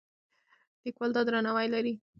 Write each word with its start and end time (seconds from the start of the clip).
لیکوال 0.83 1.09
دا 1.13 1.21
درناوی 1.25 1.67
لري. 1.73 1.93